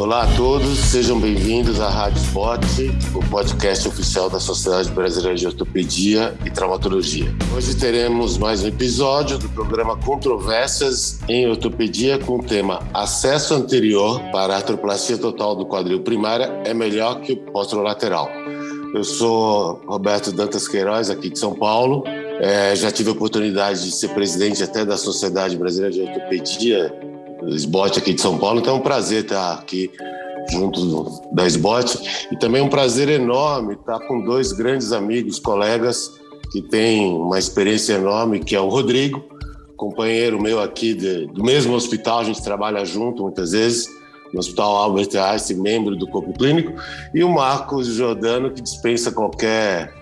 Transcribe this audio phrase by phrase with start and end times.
[0.00, 2.58] Olá a todos, sejam bem-vindos à Rádio Spot,
[3.14, 7.30] o podcast oficial da Sociedade Brasileira de Ortopedia e Traumatologia.
[7.54, 14.22] Hoje teremos mais um episódio do programa Controvérsias em Ortopedia com o tema Acesso anterior
[14.32, 18.26] para a artroplastia total do quadril primária é melhor que o posterolateral.
[18.94, 22.04] Eu sou Roberto Dantas Queiroz, aqui de São Paulo.
[22.40, 27.09] É, já tive a oportunidade de ser presidente até da Sociedade Brasileira de Ortopedia
[27.48, 29.90] SBOT aqui de São Paulo, então é um prazer estar aqui
[30.50, 36.10] junto da SBOT e também é um prazer enorme estar com dois grandes amigos, colegas
[36.50, 39.22] que têm uma experiência enorme, que é o Rodrigo,
[39.76, 43.88] companheiro meu aqui de, do mesmo hospital, a gente trabalha junto muitas vezes,
[44.32, 46.72] no Hospital Albert Einstein, membro do corpo clínico,
[47.14, 49.92] e o Marcos Jordano, que dispensa qualquer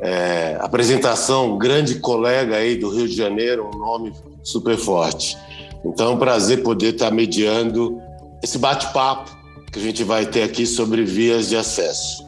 [0.00, 5.36] é, apresentação, grande colega aí do Rio de Janeiro, um nome super forte.
[5.84, 8.00] Então é um prazer poder estar mediando
[8.42, 9.30] esse bate-papo
[9.72, 12.24] que a gente vai ter aqui sobre vias de acesso.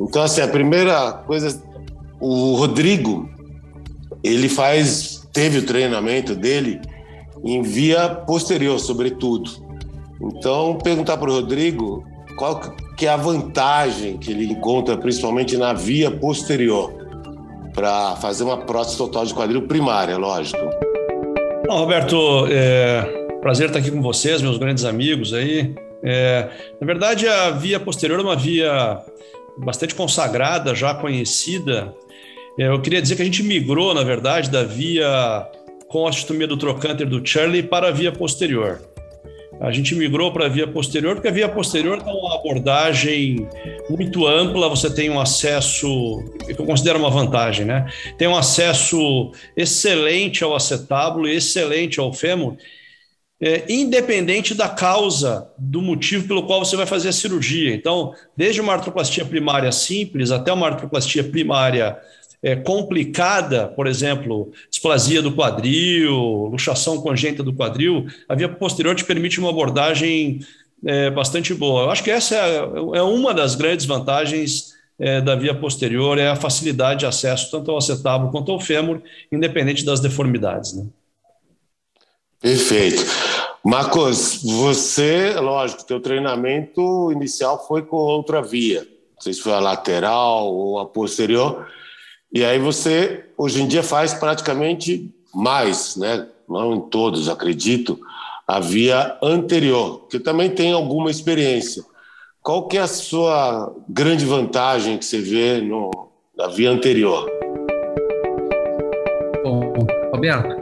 [0.00, 1.62] Então, assim, a primeira coisa,
[2.20, 3.28] o Rodrigo,
[4.22, 6.80] ele faz, teve o treinamento dele
[7.44, 9.50] em via posterior, sobretudo.
[10.20, 12.04] Então, perguntar para o Rodrigo
[12.36, 12.60] qual
[12.96, 16.92] que é a vantagem que ele encontra, principalmente na via posterior,
[17.74, 20.58] para fazer uma prótese total de quadril primária, lógico.
[21.68, 23.02] Bom, Roberto, é,
[23.42, 25.74] prazer estar aqui com vocês, meus grandes amigos aí.
[26.02, 26.48] É,
[26.80, 28.98] na verdade, a via posterior é uma via
[29.58, 31.94] bastante consagrada, já conhecida.
[32.58, 35.46] É, eu queria dizer que a gente migrou, na verdade, da via
[35.88, 38.80] com a do trocânter do Charlie para a via posterior.
[39.60, 43.48] A gente migrou para a via posterior, porque a via posterior dá uma abordagem
[43.90, 47.86] muito ampla, você tem um acesso, que eu considero uma vantagem, né?
[48.16, 52.56] Tem um acesso excelente ao acetábulo e excelente ao fêmur,
[53.40, 57.74] é, independente da causa, do motivo pelo qual você vai fazer a cirurgia.
[57.74, 61.96] Então, desde uma artroplastia primária simples até uma artroplastia primária
[62.42, 66.14] é, complicada, por exemplo, displasia do quadril,
[66.50, 70.40] luxação congênita do quadril, a via posterior te permite uma abordagem
[70.84, 71.82] é, bastante boa.
[71.82, 72.56] Eu acho que essa é,
[72.98, 77.70] é uma das grandes vantagens é, da via posterior, é a facilidade de acesso tanto
[77.70, 79.00] ao acetábulo quanto ao fêmur,
[79.30, 80.72] independente das deformidades.
[80.74, 80.86] Né?
[82.40, 83.04] Perfeito.
[83.64, 88.80] Marcos, você, lógico, teu treinamento inicial foi com outra via.
[88.80, 91.66] Não sei se foi a lateral ou a posterior,
[92.32, 96.26] e aí você, hoje em dia, faz praticamente mais, né?
[96.48, 98.00] não em todos, acredito,
[98.46, 101.82] a via anterior, que também tem alguma experiência.
[102.42, 105.90] Qual que é a sua grande vantagem que você vê no,
[106.36, 107.28] na via anterior?
[109.42, 109.74] Bom,
[110.10, 110.56] Roberto,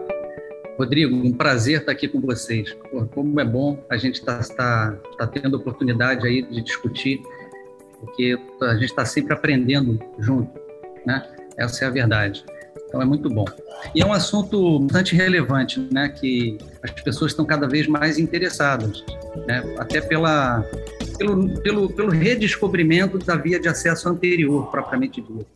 [0.76, 2.76] Rodrigo, um prazer estar aqui com vocês.
[3.14, 7.20] como é bom a gente estar tá, tá, tá tendo oportunidade aí de discutir,
[8.00, 10.50] porque a gente está sempre aprendendo junto,
[11.06, 11.35] né?
[11.56, 12.44] Essa é a verdade.
[12.88, 13.44] Então é muito bom.
[13.94, 19.04] E é um assunto bastante relevante, né, que as pessoas estão cada vez mais interessadas,
[19.46, 20.64] né, até pela,
[21.18, 25.46] pelo, pelo, pelo redescobrimento da via de acesso anterior, propriamente dita.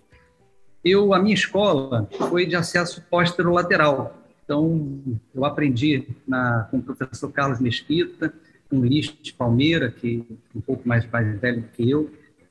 [0.84, 4.16] Eu, a minha escola foi de acesso posterolateral.
[4.44, 5.00] Então,
[5.34, 8.32] eu aprendi na, com o professor Carlos Mesquita,
[8.72, 12.10] um Liste Palmeira, que é um pouco mais, mais velho que eu,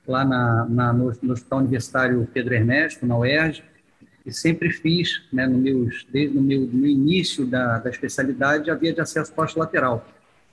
[0.09, 3.64] lá na, na no, no, Hospital Universitário Pedro Ernesto, na UERJ,
[4.25, 8.75] e sempre fiz, né, no meus, desde o meu, no início da, da especialidade, a
[8.75, 10.06] via de acesso pós-lateral.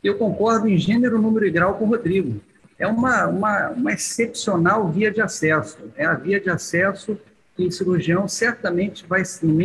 [0.04, 2.40] Eu concordo em gênero, número e grau com o Rodrigo.
[2.78, 5.78] É uma, uma, uma excepcional via de acesso.
[5.96, 7.18] É a via de acesso
[7.56, 9.22] que o cirurgião certamente vai,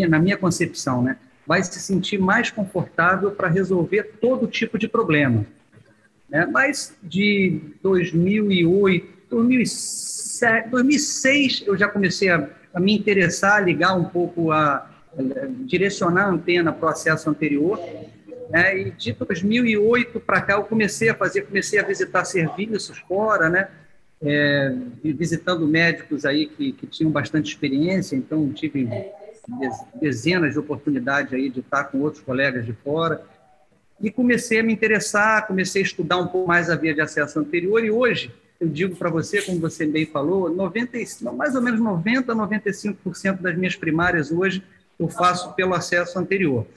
[0.08, 5.46] na minha concepção, né, vai se sentir mais confortável para resolver todo tipo de problema.
[6.29, 6.47] Né?
[6.50, 14.51] Mas de 2008 2007, 2006 eu já comecei a, a me interessar, ligar um pouco,
[14.51, 14.75] a,
[15.17, 17.79] a direcionar a antena para o acesso anterior.
[18.49, 18.77] Né?
[18.79, 23.69] E de 2008 para cá eu comecei a fazer, comecei a visitar serviços fora, né?
[24.23, 28.87] É, visitando médicos aí que, que tinham bastante experiência, então tive
[29.99, 33.23] dezenas de oportunidades aí de estar com outros colegas de fora
[33.99, 37.39] e comecei a me interessar, comecei a estudar um pouco mais a via de acesso
[37.39, 38.31] anterior e hoje
[38.61, 40.96] eu digo para você, como você bem falou, 90,
[41.35, 44.63] mais ou menos 90 a 95% das minhas primárias hoje
[44.99, 46.67] eu faço pelo acesso anterior.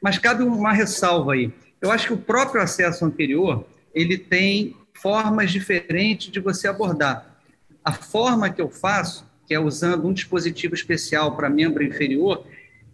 [0.00, 1.52] Mas cabe uma ressalva aí.
[1.80, 7.36] Eu acho que o próprio acesso anterior, ele tem formas diferentes de você abordar.
[7.84, 12.46] A forma que eu faço, que é usando um dispositivo especial para membro inferior,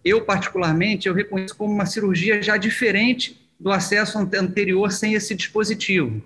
[0.03, 6.23] eu particularmente eu reconheço como uma cirurgia já diferente do acesso anterior sem esse dispositivo.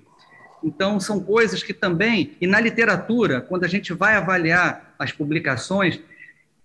[0.62, 6.00] Então, são coisas que também, e na literatura, quando a gente vai avaliar as publicações,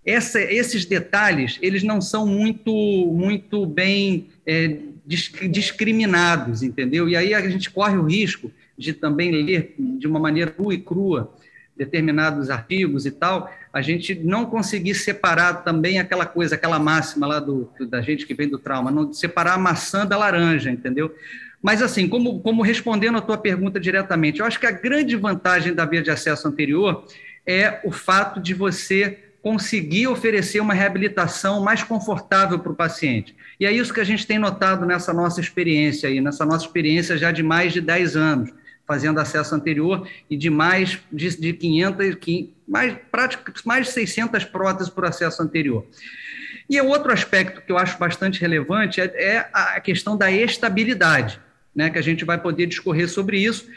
[0.06, 7.10] essa, esses detalhes, eles não são muito, muito bem é, discriminados, entendeu?
[7.10, 10.78] E aí a gente corre o risco de também ler de uma maneira crua e
[10.78, 11.34] crua
[11.76, 17.40] determinados artigos e tal, a gente não conseguir separar também aquela coisa, aquela máxima lá
[17.40, 21.14] do, da gente que vem do trauma, não separar a maçã da laranja, entendeu?
[21.62, 25.74] Mas, assim, como, como respondendo a tua pergunta diretamente, eu acho que a grande vantagem
[25.74, 27.06] da via de acesso anterior
[27.46, 33.36] é o fato de você conseguir oferecer uma reabilitação mais confortável para o paciente.
[33.60, 37.18] E é isso que a gente tem notado nessa nossa experiência aí, nessa nossa experiência
[37.18, 38.54] já de mais de 10 anos
[38.88, 42.18] fazendo acesso anterior e de mais de, de 500,
[42.68, 42.98] mais,
[43.66, 45.86] mais de 600 próteses por acesso anterior.
[46.70, 51.40] E o outro aspecto que eu acho bastante relevante é, é a questão da estabilidade,
[51.78, 53.70] né, que a gente vai poder discorrer sobre isso,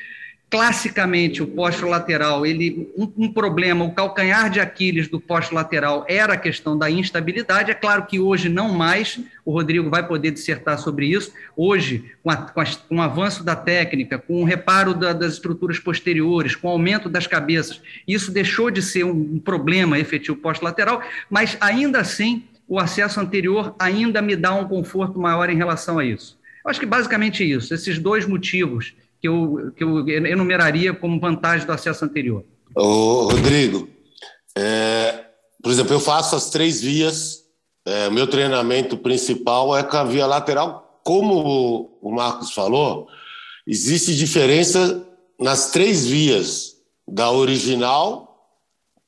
[0.49, 6.37] classicamente o posto-lateral, ele um, um, problema, o calcanhar de Aquiles do posto-lateral era a
[6.37, 7.71] questão da instabilidade.
[7.71, 11.33] É claro que hoje não mais, o Rodrigo vai poder dissertar sobre isso.
[11.57, 15.35] Hoje, com, a, com, a, com o avanço da técnica, com o reparo da, das
[15.35, 20.37] estruturas posteriores, com o aumento das cabeças, isso deixou de ser um, um problema efetivo
[20.37, 21.01] posto-lateral,
[21.31, 26.05] mas ainda assim o acesso anterior ainda me dá um conforto maior em relação a
[26.05, 26.40] isso.
[26.65, 31.67] Eu acho que basicamente isso, esses dois motivos que eu, que eu enumeraria como vantagem
[31.67, 32.45] do acesso anterior?
[32.75, 33.89] Ô, Rodrigo,
[34.57, 35.25] é,
[35.63, 37.41] por exemplo, eu faço as três vias.
[37.87, 41.01] É, meu treinamento principal é com a via lateral.
[41.05, 43.09] Como o Marcos falou,
[43.67, 45.07] existe diferença
[45.39, 46.77] nas três vias
[47.09, 48.31] da original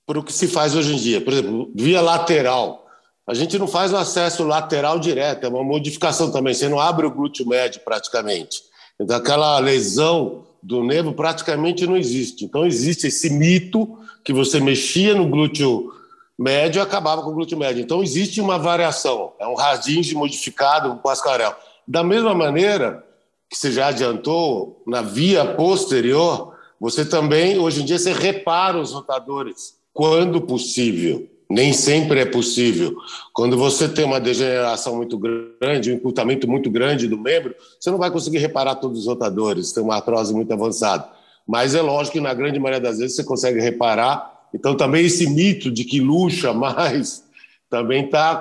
[0.06, 1.20] para o que se faz hoje em dia.
[1.20, 2.81] Por exemplo, via lateral.
[3.26, 6.54] A gente não faz o acesso lateral direto, é uma modificação também.
[6.54, 8.62] Você não abre o glúteo médio praticamente.
[8.98, 12.44] Então, aquela lesão do nervo praticamente não existe.
[12.44, 15.92] Então, existe esse mito que você mexia no glúteo
[16.38, 17.82] médio e acabava com o glúteo médio.
[17.82, 19.32] Então, existe uma variação.
[19.38, 21.54] É um radinge modificado com Pascarel.
[21.86, 23.04] Da mesma maneira
[23.48, 28.92] que você já adiantou, na via posterior, você também, hoje em dia, você repara os
[28.92, 32.96] rotadores quando possível nem sempre é possível.
[33.32, 37.98] Quando você tem uma degeneração muito grande, um encurtamento muito grande do membro, você não
[37.98, 41.08] vai conseguir reparar todos os rotadores, tem uma artrose muito avançada.
[41.46, 44.48] Mas é lógico que na grande maioria das vezes você consegue reparar.
[44.54, 47.24] Então também esse mito de que luxa mais
[47.68, 48.36] também está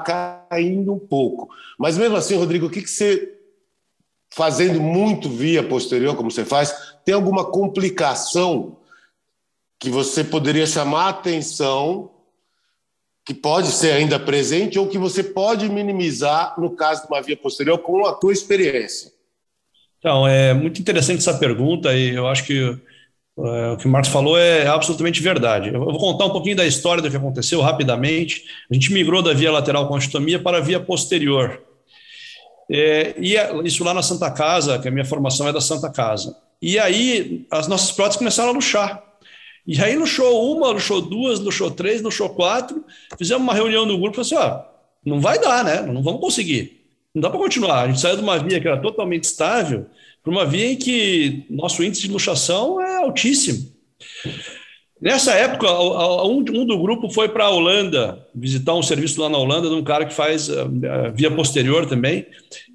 [0.49, 1.49] caindo um pouco.
[1.79, 3.33] Mas mesmo assim, Rodrigo, o que, que você,
[4.29, 6.73] fazendo muito via posterior, como você faz,
[7.05, 8.77] tem alguma complicação
[9.79, 12.11] que você poderia chamar a atenção
[13.31, 17.37] que pode ser ainda presente ou que você pode minimizar no caso de uma via
[17.37, 19.09] posterior com a tua experiência?
[19.99, 22.77] Então, é muito interessante essa pergunta e eu acho que
[23.39, 25.73] é, o que o Marcos falou é absolutamente verdade.
[25.73, 28.43] Eu vou contar um pouquinho da história do que aconteceu rapidamente.
[28.69, 31.61] A gente migrou da via lateral com a para a via posterior.
[32.69, 35.89] É, e é, isso lá na Santa Casa, que a minha formação é da Santa
[35.89, 36.35] Casa.
[36.61, 39.10] E aí as nossas próteses começaram a luxar.
[39.65, 42.83] E aí no show uma, no show duas, no show três, no show quatro,
[43.17, 44.71] fizemos uma reunião no grupo e falamos assim, ó,
[45.05, 45.81] não vai dar, né?
[45.81, 46.81] Não vamos conseguir.
[47.13, 47.83] Não dá para continuar.
[47.83, 49.85] A gente saiu de uma via que era totalmente estável
[50.23, 53.71] para uma via em que nosso índice de luxação é altíssimo.
[55.01, 55.67] Nessa época,
[56.23, 59.83] um, do grupo foi para a Holanda visitar um serviço lá na Holanda de um
[59.83, 60.69] cara que faz uh,
[61.15, 62.27] via posterior também.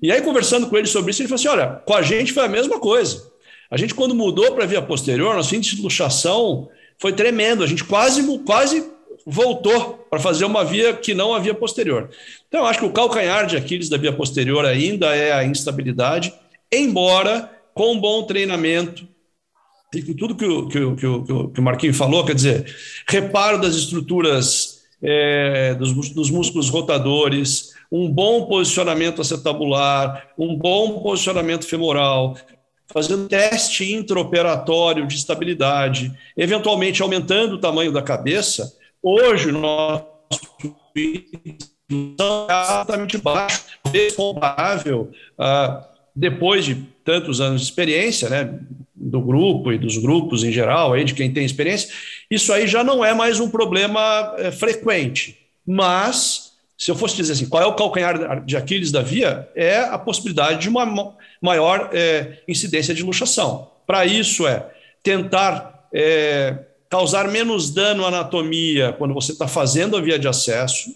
[0.02, 2.44] E aí, conversando com ele sobre isso, ele falou assim: olha, com a gente foi
[2.44, 3.30] a mesma coisa.
[3.70, 7.62] A gente, quando mudou para via posterior, nosso índice de luxação foi tremendo.
[7.62, 8.84] A gente quase, quase
[9.26, 12.10] voltou para fazer uma via que não a via posterior.
[12.48, 16.32] Então, acho que o calcanhar de Aquiles da via posterior ainda é a instabilidade,
[16.72, 19.06] embora com um bom treinamento,
[19.94, 22.74] e com tudo que o, que, o, que, o, que o Marquinho falou, quer dizer,
[23.08, 31.66] reparo das estruturas é, dos, dos músculos rotadores, um bom posicionamento acetabular, um bom posicionamento
[31.66, 32.36] femoral,
[32.92, 40.06] fazendo teste intraoperatório de estabilidade, eventualmente aumentando o tamanho da cabeça, hoje o nosso
[41.88, 43.64] é altamente baixo,
[44.16, 46.74] comparável uh, depois de
[47.04, 48.58] tantos anos de experiência, né,
[48.94, 51.90] do grupo e dos grupos em geral, aí de quem tem experiência,
[52.30, 55.38] isso aí já não é mais um problema é, frequente.
[55.64, 56.45] Mas,
[56.76, 59.98] se eu fosse dizer assim, qual é o calcanhar de Aquiles da via, é a
[59.98, 63.70] possibilidade de uma maior é, incidência de luxação.
[63.86, 64.68] Para isso é
[65.02, 66.58] tentar é,
[66.90, 70.94] causar menos dano à anatomia quando você está fazendo a via de acesso,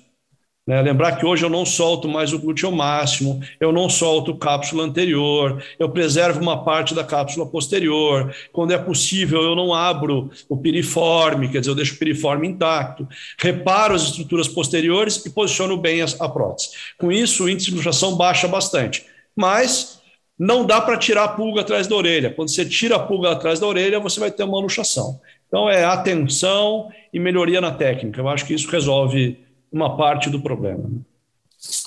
[0.67, 0.81] Né?
[0.83, 5.62] Lembrar que hoje eu não solto mais o glúteo máximo, eu não solto cápsula anterior,
[5.79, 8.35] eu preservo uma parte da cápsula posterior.
[8.52, 13.09] Quando é possível, eu não abro o piriforme, quer dizer, eu deixo o piriforme intacto,
[13.38, 16.71] reparo as estruturas posteriores e posiciono bem a prótese.
[16.99, 19.05] Com isso, o índice de luxação baixa bastante.
[19.35, 20.00] Mas
[20.38, 22.33] não dá para tirar a pulga atrás da orelha.
[22.33, 25.21] Quando você tira a pulga atrás da orelha, você vai ter uma luxação.
[25.49, 28.21] Então, é atenção e melhoria na técnica.
[28.21, 29.38] Eu acho que isso resolve
[29.73, 30.91] uma parte do problema.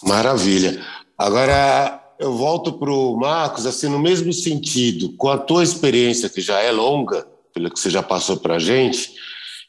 [0.04, 0.82] Maravilha.
[1.18, 6.42] Agora, eu volto para o Marcos, assim, no mesmo sentido, com a tua experiência, que
[6.42, 9.14] já é longa, pelo que você já passou para a gente,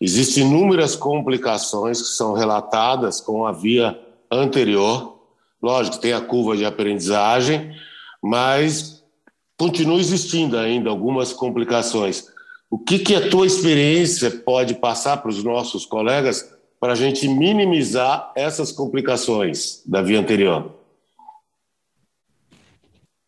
[0.00, 3.98] existem inúmeras complicações que são relatadas com a via
[4.30, 5.18] anterior.
[5.62, 7.74] Lógico, tem a curva de aprendizagem,
[8.22, 9.02] mas
[9.58, 12.24] continua existindo ainda algumas complicações.
[12.70, 16.53] O que, que a tua experiência pode passar para os nossos colegas
[16.84, 20.78] para a gente minimizar essas complicações da via anterior?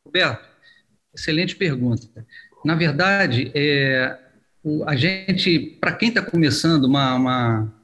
[0.04, 0.44] Roberto,
[1.14, 2.06] excelente pergunta.
[2.62, 4.14] Na verdade, é,
[4.86, 7.74] a gente, para quem está começando, uma, uma,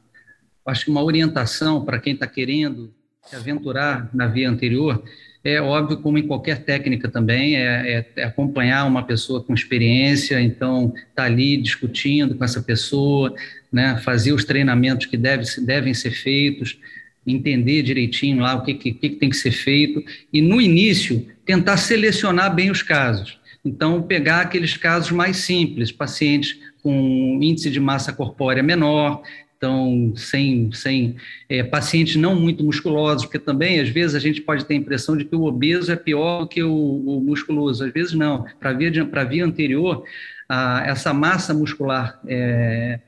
[0.67, 5.03] acho que uma orientação para quem está querendo se aventurar na via anterior,
[5.45, 10.41] é óbvio, como em qualquer técnica também, é, é, é acompanhar uma pessoa com experiência,
[10.41, 13.35] então tá ali discutindo com essa pessoa,
[13.73, 16.79] né, fazer os treinamentos que deve, devem ser feitos,
[17.27, 21.77] entender direitinho lá o que, que, que tem que ser feito, e no início tentar
[21.77, 23.41] selecionar bem os casos.
[23.65, 29.23] Então, pegar aqueles casos mais simples, pacientes com índice de massa corpórea menor,
[29.63, 31.15] então, sem, sem
[31.49, 35.17] é, pacientes não muito musculosos, porque também, às vezes, a gente pode ter a impressão
[35.17, 37.85] de que o obeso é pior que o, o musculoso.
[37.85, 38.45] Às vezes, não.
[38.59, 40.03] Para a via anterior,
[40.49, 42.99] a, essa massa muscular é,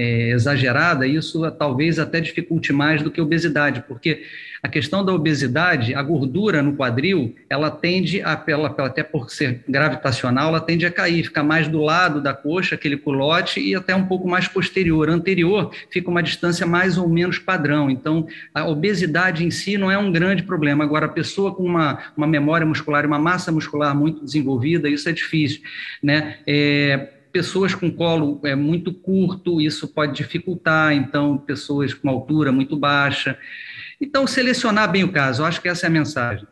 [0.00, 4.22] é, exagerada, isso talvez até dificulte mais do que a obesidade, porque
[4.62, 9.62] a questão da obesidade, a gordura no quadril, ela tende a, ela, até por ser
[9.66, 13.94] gravitacional, ela tende a cair, fica mais do lado da coxa, aquele culote, e até
[13.94, 15.08] um pouco mais posterior.
[15.08, 17.90] Anterior fica uma distância mais ou menos padrão.
[17.90, 20.84] Então, a obesidade em si não é um grande problema.
[20.84, 25.12] Agora, a pessoa com uma, uma memória muscular uma massa muscular muito desenvolvida, isso é
[25.12, 25.62] difícil.
[26.02, 26.36] Né?
[26.46, 32.76] É, pessoas com colo é, muito curto, isso pode dificultar, então, pessoas com altura muito
[32.76, 33.38] baixa.
[34.00, 36.46] Então, selecionar bem o caso, eu acho que essa é a mensagem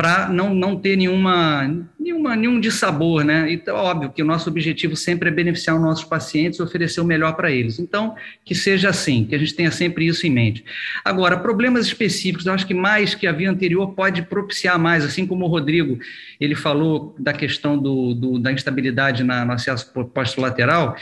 [0.00, 3.52] para não, não ter nenhuma, nenhuma, nenhum dissabor, né?
[3.52, 7.04] Então, óbvio que o nosso objetivo sempre é beneficiar os nossos pacientes e oferecer o
[7.04, 7.78] melhor para eles.
[7.78, 10.64] Então, que seja assim, que a gente tenha sempre isso em mente.
[11.04, 15.26] Agora, problemas específicos, eu acho que mais que a via anterior pode propiciar mais, assim
[15.26, 15.98] como o Rodrigo,
[16.40, 20.96] ele falou da questão do, do da instabilidade na, no acesso postulateral,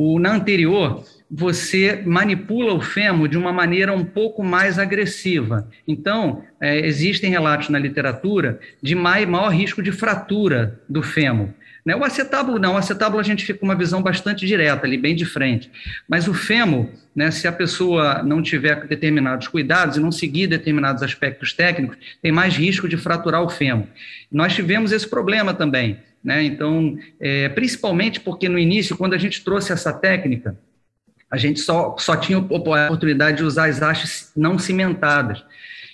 [0.00, 5.68] o, na anterior, você manipula o fêmur de uma maneira um pouco mais agressiva.
[5.88, 11.48] Então, é, existem relatos na literatura de maior risco de fratura do fêmur.
[11.84, 11.96] Né?
[11.96, 15.16] O acetábulo não, o acetábulo a gente fica com uma visão bastante direta ali, bem
[15.16, 15.68] de frente.
[16.08, 21.02] Mas o fêmur, né, se a pessoa não tiver determinados cuidados e não seguir determinados
[21.02, 23.86] aspectos técnicos, tem mais risco de fraturar o fêmur.
[24.30, 25.98] Nós tivemos esse problema também.
[26.22, 26.42] Né?
[26.42, 30.58] Então, é, principalmente porque no início, quando a gente trouxe essa técnica,
[31.30, 35.44] a gente só, só tinha a oportunidade de usar as hastes não cimentadas.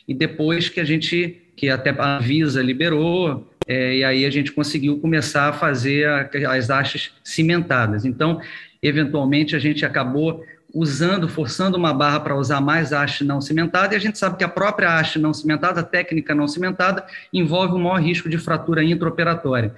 [0.06, 4.52] E depois que a gente, que até a Visa liberou, é, e aí a gente
[4.52, 8.04] conseguiu começar a fazer a, as hastes cimentadas.
[8.04, 8.40] Então,
[8.82, 13.96] eventualmente, a gente acabou usando, forçando uma barra para usar mais haste não cimentada, e
[13.96, 17.78] a gente sabe que a própria haste não cimentada, a técnica não cimentada, envolve um
[17.78, 19.72] maior risco de fratura intraoperatória.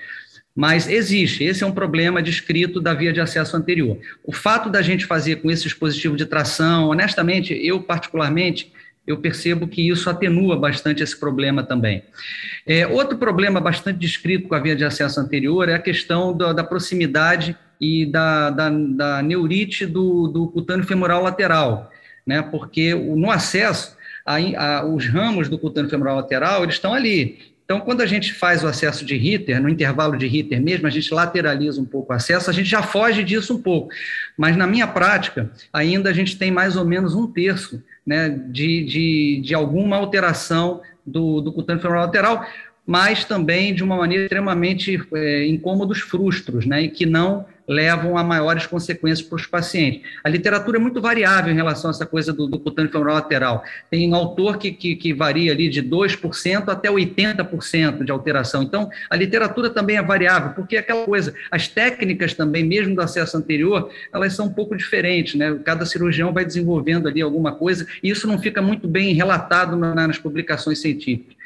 [0.56, 3.98] Mas existe, esse é um problema descrito da via de acesso anterior.
[4.24, 8.72] O fato da gente fazer com esse dispositivo de tração, honestamente, eu particularmente,
[9.06, 12.02] eu percebo que isso atenua bastante esse problema também.
[12.66, 16.54] É, outro problema bastante descrito com a via de acesso anterior é a questão da,
[16.54, 21.90] da proximidade e da, da, da neurite do, do cutâneo femoral lateral,
[22.26, 22.40] né?
[22.40, 23.94] porque no acesso,
[24.24, 28.32] a, a, os ramos do cutâneo femoral lateral, eles estão ali, então, quando a gente
[28.32, 32.12] faz o acesso de Ritter, no intervalo de Ritter mesmo, a gente lateraliza um pouco
[32.12, 33.92] o acesso, a gente já foge disso um pouco.
[34.38, 38.84] Mas na minha prática, ainda a gente tem mais ou menos um terço né, de,
[38.84, 42.46] de, de alguma alteração do, do cutâneo femoral lateral,
[42.86, 48.22] mas também de uma maneira extremamente é, incômodos, frustros, né, e que não levam a
[48.22, 50.02] maiores consequências para os pacientes.
[50.22, 53.64] A literatura é muito variável em relação a essa coisa do, do cutâneo femoral lateral.
[53.90, 58.62] Tem um autor que, que, que varia ali de 2% até 80% de alteração.
[58.62, 63.02] Então, a literatura também é variável, porque é aquela coisa, as técnicas também, mesmo do
[63.02, 65.58] acesso anterior, elas são um pouco diferentes, né?
[65.64, 70.18] Cada cirurgião vai desenvolvendo ali alguma coisa, e isso não fica muito bem relatado nas
[70.18, 71.36] publicações científicas.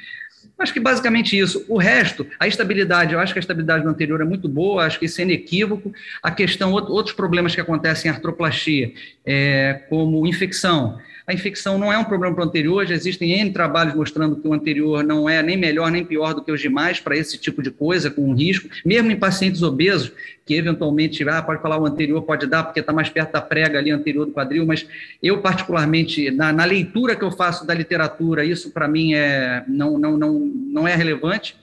[0.61, 1.65] Acho que basicamente isso.
[1.69, 4.99] O resto, a estabilidade, eu acho que a estabilidade do anterior é muito boa, acho
[4.99, 5.91] que isso é inequívoco.
[6.23, 8.93] A questão, outros problemas que acontecem em artroplastia,
[9.25, 10.99] é, como infecção,
[11.31, 14.47] a infecção não é um problema para o anterior, já existem N trabalhos mostrando que
[14.47, 17.63] o anterior não é nem melhor nem pior do que os demais para esse tipo
[17.63, 20.11] de coisa, com risco, mesmo em pacientes obesos,
[20.45, 23.79] que eventualmente, ah, pode falar o anterior, pode dar, porque está mais perto da prega
[23.79, 24.85] ali anterior do quadril, mas
[25.23, 29.97] eu, particularmente, na, na leitura que eu faço da literatura, isso para mim é, não,
[29.97, 31.55] não, não, não é relevante.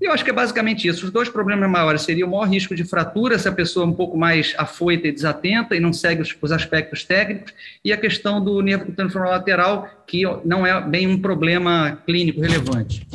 [0.00, 1.06] E eu acho que é basicamente isso.
[1.06, 3.92] Os dois problemas maiores seriam o maior risco de fratura, se a pessoa é um
[3.92, 7.52] pouco mais afoita e desatenta e não segue os, os aspectos técnicos,
[7.84, 13.06] e a questão do nervo cutâneo lateral, que não é bem um problema clínico relevante.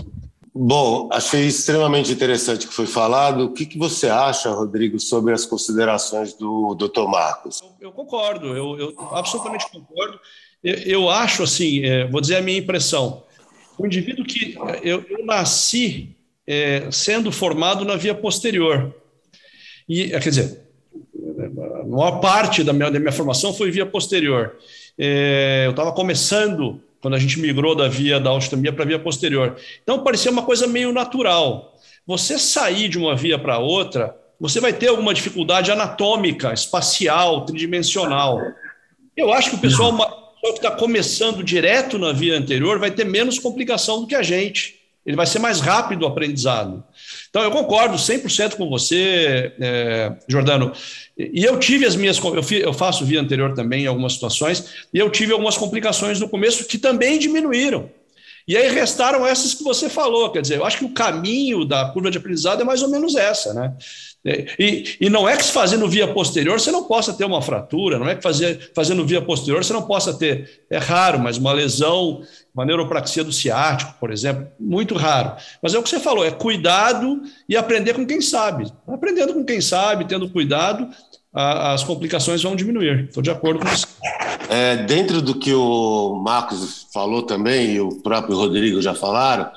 [0.56, 3.46] Bom, achei extremamente interessante o que foi falado.
[3.46, 7.08] O que, que você acha, Rodrigo, sobre as considerações do Dr.
[7.08, 7.62] Marcos?
[7.62, 10.20] Eu, eu concordo, eu, eu, absolutamente concordo.
[10.64, 13.24] Eu, eu acho assim, é, vou dizer a minha impressão.
[13.80, 16.16] O indivíduo que eu, eu nasci
[16.48, 18.94] é, sendo formado na via posterior.
[19.88, 20.60] E, quer dizer,
[21.82, 24.56] a maior parte da minha, da minha formação foi via posterior.
[24.98, 29.00] É, eu estava começando quando a gente migrou da via da osteotomia para a via
[29.00, 29.58] posterior.
[29.82, 31.78] Então parecia uma coisa meio natural.
[32.06, 38.40] Você sair de uma via para outra, você vai ter alguma dificuldade anatômica, espacial, tridimensional.
[39.16, 39.98] Eu acho que o pessoal,
[40.42, 44.83] que está começando direto na via anterior vai ter menos complicação do que a gente
[45.06, 46.84] ele vai ser mais rápido o aprendizado.
[47.30, 50.72] Então, eu concordo 100% com você, é, Jordano.
[51.18, 52.18] E eu tive as minhas.
[52.18, 56.30] Eu, eu faço via anterior também em algumas situações, e eu tive algumas complicações no
[56.30, 57.90] começo que também diminuíram.
[58.48, 60.32] E aí restaram essas que você falou.
[60.32, 63.16] Quer dizer, eu acho que o caminho da curva de aprendizado é mais ou menos
[63.16, 63.74] essa, né?
[64.58, 68.08] E, e não é que fazendo via posterior você não possa ter uma fratura, não
[68.08, 72.22] é que fazer, fazendo via posterior você não possa ter, é raro, mas uma lesão,
[72.54, 75.34] uma neuropraxia do ciático, por exemplo, muito raro.
[75.62, 78.72] Mas é o que você falou, é cuidado e aprender com quem sabe.
[78.88, 80.88] Aprendendo com quem sabe, tendo cuidado,
[81.34, 83.06] a, as complicações vão diminuir.
[83.06, 83.88] Estou de acordo com você.
[84.50, 89.50] É, dentro do que o Marcos falou também, e o próprio Rodrigo já falaram,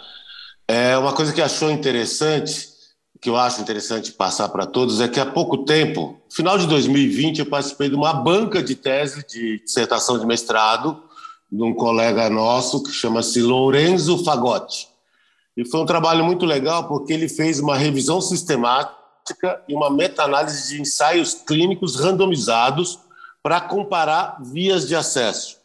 [0.67, 2.75] é uma coisa que achou interessante
[3.21, 7.39] que eu acho interessante passar para todos é que há pouco tempo, final de 2020,
[7.39, 11.03] eu participei de uma banca de tese de dissertação de mestrado
[11.51, 14.89] de um colega nosso que chama-se Lorenzo Fagotti.
[15.57, 20.69] E foi um trabalho muito legal porque ele fez uma revisão sistemática e uma meta-análise
[20.69, 22.99] de ensaios clínicos randomizados
[23.43, 25.57] para comparar vias de acesso,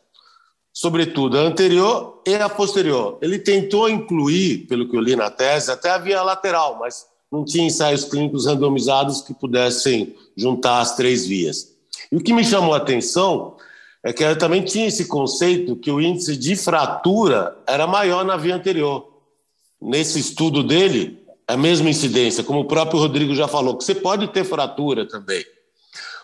[0.72, 3.18] sobretudo a anterior e a posterior.
[3.22, 7.44] Ele tentou incluir, pelo que eu li na tese, até a via lateral, mas não
[7.44, 11.72] tinha ensaios clínicos randomizados que pudessem juntar as três vias.
[12.12, 13.56] E o que me chamou a atenção
[14.04, 18.56] é que também tinha esse conceito que o índice de fratura era maior na via
[18.56, 19.08] anterior.
[19.80, 24.28] Nesse estudo dele, a mesma incidência, como o próprio Rodrigo já falou, que você pode
[24.30, 25.44] ter fratura também.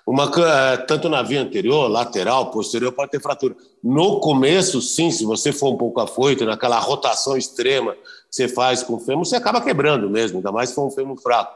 [0.06, 3.56] Uma, eh, tanto na via anterior, lateral, posterior, pode ter fratura.
[3.84, 8.00] No começo, sim, se você for um pouco afoito, naquela rotação extrema que
[8.32, 11.18] você faz com o fêmur, você acaba quebrando mesmo, ainda mais se for um fêmur
[11.22, 11.54] fraco.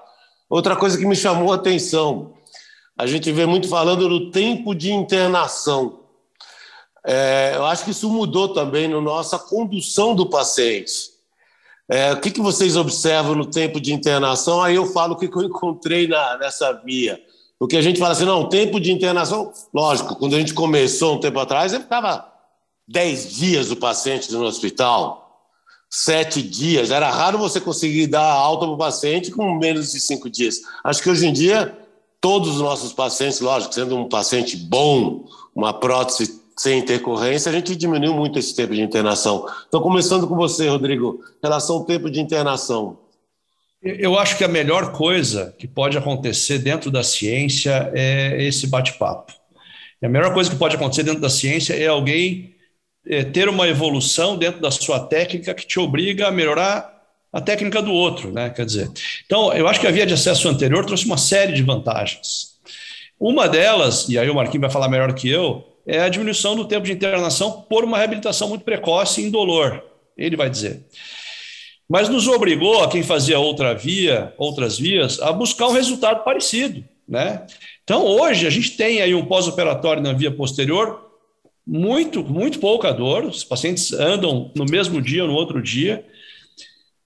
[0.50, 2.34] Outra coisa que me chamou a atenção,
[2.98, 6.01] a gente vê muito falando do tempo de internação.
[7.06, 11.12] É, eu acho que isso mudou também na nossa condução do paciente.
[11.90, 14.62] É, o que, que vocês observam no tempo de internação?
[14.62, 17.20] Aí eu falo o que, que eu encontrei na, nessa via
[17.62, 21.20] porque a gente fala assim, não, tempo de internação, lógico, quando a gente começou um
[21.20, 22.28] tempo atrás, ele ficava
[22.88, 25.46] 10 dias o paciente no hospital,
[25.88, 26.90] sete dias.
[26.90, 30.56] Era raro você conseguir dar alta para o paciente com menos de cinco dias.
[30.84, 31.78] Acho que hoje em dia,
[32.20, 37.76] todos os nossos pacientes, lógico, sendo um paciente bom, uma prótese sem intercorrência, a gente
[37.76, 39.48] diminuiu muito esse tempo de internação.
[39.68, 43.00] Então, começando com você, Rodrigo, relação ao tempo de internação.
[43.82, 49.34] Eu acho que a melhor coisa que pode acontecer dentro da ciência é esse bate-papo.
[50.04, 52.54] A melhor coisa que pode acontecer dentro da ciência é alguém
[53.08, 56.96] é, ter uma evolução dentro da sua técnica que te obriga a melhorar
[57.34, 58.52] a técnica do outro, né?
[58.52, 58.92] Quer dizer,
[59.26, 62.52] então eu acho que a via de acesso anterior trouxe uma série de vantagens.
[63.20, 66.66] Uma delas, e aí o Marquinhos vai falar melhor que eu, é a diminuição do
[66.66, 69.84] tempo de internação por uma reabilitação muito precoce e indolor.
[70.18, 70.86] Ele vai dizer.
[71.90, 76.84] mas nos obrigou, a quem fazia outra via, outras vias, a buscar um resultado parecido.
[77.08, 77.46] Né?
[77.84, 81.12] Então, hoje, a gente tem aí um pós-operatório na via posterior
[81.66, 86.06] muito, muito pouca dor, os pacientes andam no mesmo dia ou no outro dia.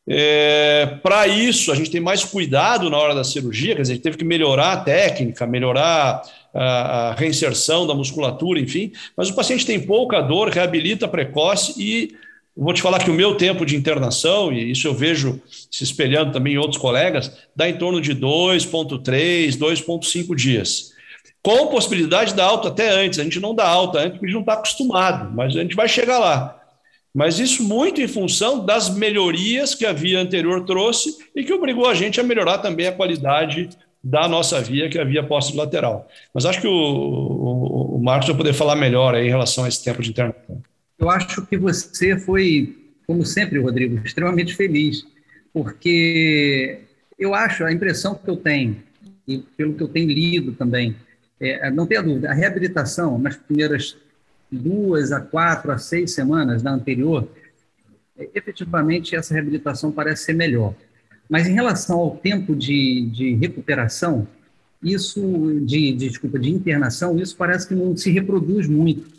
[0.08, 3.96] É, Para isso, a gente tem mais cuidado na hora da cirurgia, quer dizer, a
[3.96, 6.22] gente teve que melhorar a técnica, melhorar
[6.56, 12.16] a, reinserção da musculatura, enfim, mas o paciente tem pouca dor, reabilita precoce e
[12.58, 16.32] Vou te falar que o meu tempo de internação, e isso eu vejo se espelhando
[16.32, 20.94] também em outros colegas, dá em torno de 2,3, 2,5 dias.
[21.44, 23.20] Com possibilidade da alta até antes.
[23.20, 25.76] A gente não dá alta antes porque a gente não está acostumado, mas a gente
[25.76, 26.58] vai chegar lá.
[27.14, 31.88] Mas isso muito em função das melhorias que a via anterior trouxe e que obrigou
[31.88, 33.70] a gente a melhorar também a qualidade
[34.06, 36.08] da nossa via, que é a via lateral.
[36.32, 39.68] Mas acho que o, o, o Marcos vai poder falar melhor aí em relação a
[39.68, 40.62] esse tempo de internação.
[41.00, 45.08] Eu acho que você foi, como sempre, Rodrigo, extremamente feliz,
[45.52, 46.82] porque
[47.18, 48.78] eu acho, a impressão que eu tenho,
[49.28, 50.96] e pelo que eu tenho lido também,
[51.40, 53.98] é, não tenha dúvida, a reabilitação nas primeiras
[54.52, 57.28] duas a quatro a seis semanas da anterior,
[58.16, 60.76] é, efetivamente essa reabilitação parece ser melhor.
[61.30, 64.28] Mas em relação ao tempo de, de recuperação,
[64.82, 65.22] isso,
[65.62, 69.16] de, de, desculpa, de internação, isso parece que não se reproduz muito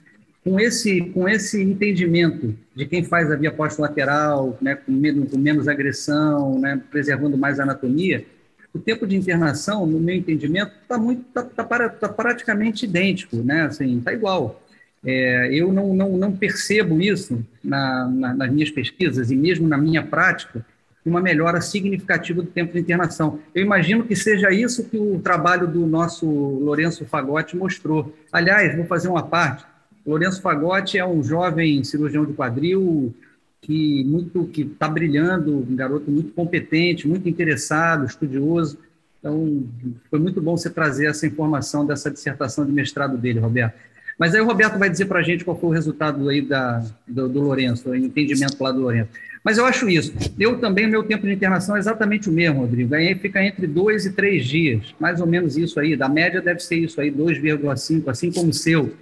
[0.46, 5.36] com esse, com esse entendimento de quem faz a via pós-lateral, né, com, menos, com
[5.36, 8.24] menos agressão, né, preservando mais a anatomia,
[8.72, 13.62] o tempo de internação, no meu entendimento, está muito, tá, tá, tá, praticamente idêntico, né,
[13.62, 14.62] assim, está igual.
[15.04, 19.76] É, eu não, não, não percebo isso na, na, nas minhas pesquisas e mesmo na
[19.76, 20.64] minha prática,
[21.08, 23.38] uma melhora significativa do tempo de internação.
[23.54, 28.14] Eu imagino que seja isso que o trabalho do nosso Lourenço Fagotti mostrou.
[28.32, 29.64] Aliás, vou fazer uma parte
[30.06, 33.12] Lourenço Fagotti é um jovem cirurgião de quadril
[33.60, 38.78] que muito que está brilhando, um garoto muito competente, muito interessado, estudioso.
[39.18, 39.64] Então,
[40.08, 43.74] foi muito bom você trazer essa informação dessa dissertação de mestrado dele, Roberto.
[44.16, 46.84] Mas aí o Roberto vai dizer para a gente qual foi o resultado aí da,
[47.08, 49.10] do, do Lourenço, o entendimento lá do Lourenço.
[49.46, 50.12] Mas eu acho isso.
[50.40, 52.92] Eu também, o meu tempo de internação é exatamente o mesmo, Rodrigo.
[52.96, 55.94] Aí fica entre dois e três dias, mais ou menos isso aí.
[55.94, 58.92] Da média deve ser isso aí, 2,5, assim como o seu.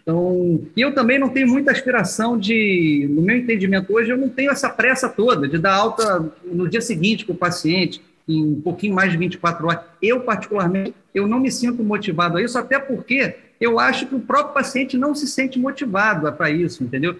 [0.00, 4.30] Então, e eu também não tenho muita aspiração de, no meu entendimento hoje, eu não
[4.30, 8.60] tenho essa pressa toda de dar alta no dia seguinte para o paciente, em um
[8.62, 9.84] pouquinho mais de 24 horas.
[10.00, 14.20] Eu, particularmente, eu não me sinto motivado a isso, até porque eu acho que o
[14.20, 17.14] próprio paciente não se sente motivado para isso, entendeu?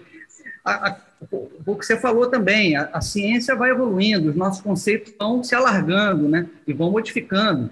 [0.65, 0.97] A, a,
[1.65, 5.55] o que você falou também, a, a ciência vai evoluindo, os nossos conceitos vão se
[5.55, 6.47] alargando, né?
[6.67, 7.69] E vão modificando.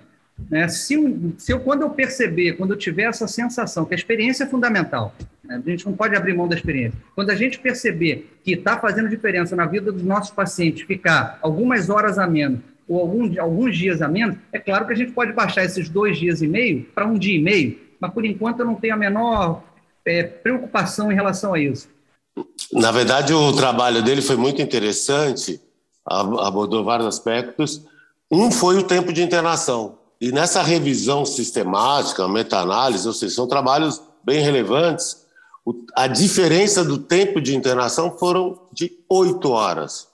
[0.50, 0.68] Né?
[0.68, 0.96] Se,
[1.38, 5.14] se eu, quando eu perceber, quando eu tiver essa sensação, que a experiência é fundamental,
[5.44, 5.62] né?
[5.64, 6.98] a gente não pode abrir mão da experiência.
[7.16, 11.90] Quando a gente perceber que está fazendo diferença na vida dos nossos pacientes, ficar algumas
[11.90, 15.32] horas a menos ou algum, alguns dias a menos, é claro que a gente pode
[15.34, 18.66] baixar esses dois dias e meio para um dia e meio, mas por enquanto eu
[18.66, 19.64] não tenho a menor
[20.04, 21.90] é, preocupação em relação a isso.
[22.72, 25.62] Na verdade, o trabalho dele foi muito interessante,
[26.06, 27.82] abordou vários aspectos.
[28.30, 29.98] Um foi o tempo de internação.
[30.20, 35.26] E nessa revisão sistemática, meta-análise, ou seja, são trabalhos bem relevantes,
[35.96, 40.08] a diferença do tempo de internação foram de oito horas.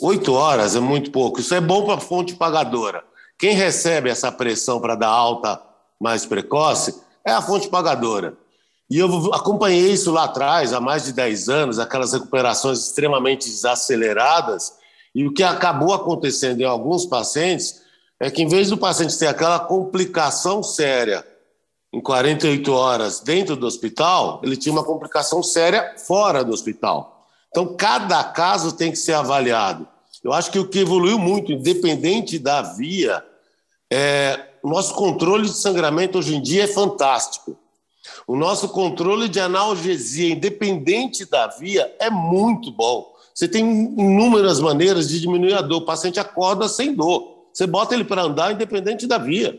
[0.00, 1.40] Oito horas é muito pouco.
[1.40, 3.02] Isso é bom para a fonte pagadora.
[3.38, 5.60] Quem recebe essa pressão para dar alta
[6.00, 8.36] mais precoce é a fonte pagadora.
[8.90, 14.72] E eu acompanhei isso lá atrás, há mais de 10 anos, aquelas recuperações extremamente desaceleradas,
[15.14, 17.82] e o que acabou acontecendo em alguns pacientes
[18.20, 21.26] é que, em vez do paciente ter aquela complicação séria
[21.92, 27.26] em 48 horas dentro do hospital, ele tinha uma complicação séria fora do hospital.
[27.50, 29.88] Então, cada caso tem que ser avaliado.
[30.22, 33.24] Eu acho que o que evoluiu muito, independente da via,
[33.90, 37.56] é nosso controle de sangramento hoje em dia é fantástico.
[38.28, 43.10] O nosso controle de analgesia, independente da via, é muito bom.
[43.32, 45.78] Você tem inúmeras maneiras de diminuir a dor.
[45.78, 47.46] O paciente acorda sem dor.
[47.50, 49.58] Você bota ele para andar independente da via.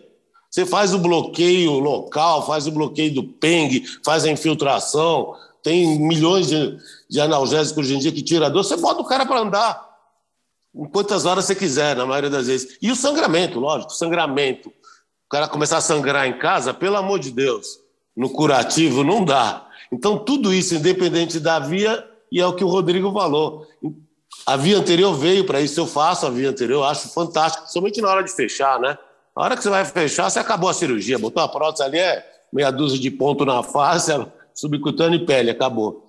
[0.51, 5.33] Você faz o bloqueio local, faz o bloqueio do PENG, faz a infiltração.
[5.63, 6.77] Tem milhões de,
[7.09, 8.63] de analgésicos hoje em dia que tira a dor.
[8.63, 9.89] Você bota o cara para andar.
[10.75, 12.77] Em quantas horas você quiser, na maioria das vezes.
[12.79, 14.69] E o sangramento, lógico, sangramento.
[14.69, 17.88] O cara começar a sangrar em casa, pelo amor de Deus,
[18.19, 19.65] no curativo não dá.
[19.89, 23.65] Então, tudo isso, independente da via, e é o que o Rodrigo falou.
[24.45, 28.09] A via anterior veio para isso, eu faço a via anterior, acho fantástico, somente na
[28.09, 28.97] hora de fechar, né?
[29.35, 32.25] Na hora que você vai fechar, você acabou a cirurgia, botou a prótese ali, é
[32.51, 34.11] meia dúzia de ponto na face,
[34.53, 36.05] subcutâneo e pele, acabou.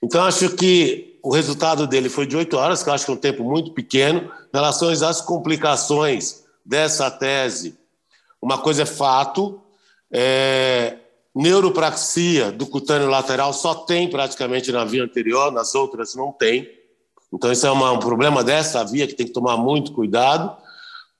[0.00, 3.14] Então, acho que o resultado dele foi de oito horas, que eu acho que é
[3.14, 4.20] um tempo muito pequeno.
[4.20, 7.76] Em relação às complicações dessa tese,
[8.40, 9.60] uma coisa é fato,
[10.12, 10.98] é,
[11.40, 16.68] neuropraxia do cutâneo lateral só tem praticamente na via anterior, nas outras não tem.
[17.32, 20.56] Então, isso é uma, um problema dessa via que tem que tomar muito cuidado.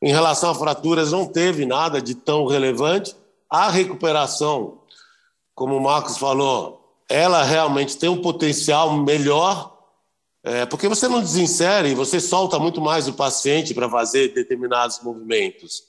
[0.02, 3.14] Em relação a fraturas, não teve nada de tão relevante.
[3.48, 4.80] A recuperação,
[5.54, 9.76] como o Marcos falou, ela realmente tem um potencial melhor,
[10.42, 15.84] é, porque você não desinsere, você solta muito mais o paciente para fazer determinados movimentos.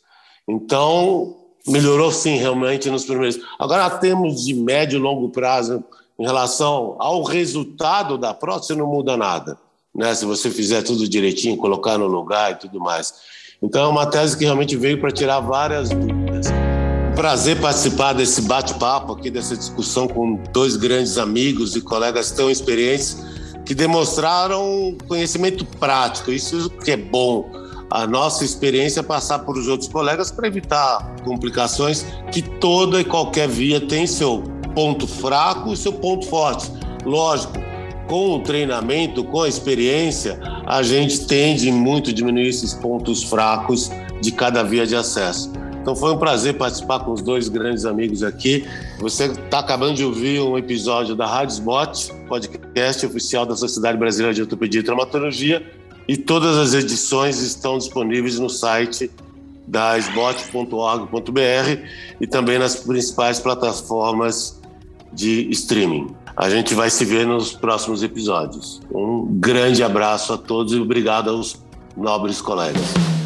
[0.48, 3.40] Então, melhorou sim, realmente, nos primeiros.
[3.58, 5.84] Agora, temos de médio e longo prazo,
[6.18, 9.58] em relação ao resultado da prótese, não muda nada.
[9.96, 10.14] Né?
[10.14, 13.14] Se você fizer tudo direitinho, colocar no lugar e tudo mais.
[13.62, 16.48] Então, é uma tese que realmente veio para tirar várias dúvidas.
[17.16, 23.18] Prazer participar desse bate-papo aqui, dessa discussão com dois grandes amigos e colegas tão experientes
[23.66, 26.32] que demonstraram conhecimento prático.
[26.32, 27.52] Isso que é bom.
[27.92, 33.04] A nossa experiência é passar para os outros colegas para evitar complicações que toda e
[33.04, 34.44] qualquer via tem seu
[34.76, 36.72] ponto fraco e seu ponto forte.
[37.04, 37.54] Lógico,
[38.08, 43.90] com o treinamento, com a experiência, a gente tende muito a diminuir esses pontos fracos
[44.22, 45.52] de cada via de acesso.
[45.82, 48.68] Então foi um prazer participar com os dois grandes amigos aqui.
[49.00, 54.34] Você está acabando de ouvir um episódio da Rádio Spot, podcast oficial da Sociedade Brasileira
[54.34, 55.79] de Ortopedia e Traumatologia,
[56.10, 59.12] e todas as edições estão disponíveis no site
[59.68, 61.86] da sbot.org.br
[62.20, 64.60] e também nas principais plataformas
[65.14, 66.08] de streaming.
[66.36, 68.82] A gente vai se ver nos próximos episódios.
[68.92, 71.62] Um grande abraço a todos e obrigado aos
[71.96, 73.19] nobres colegas.